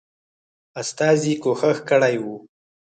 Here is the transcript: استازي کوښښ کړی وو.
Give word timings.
استازي 0.81 1.33
کوښښ 1.43 1.77
کړی 1.89 2.15
وو. 2.23 2.35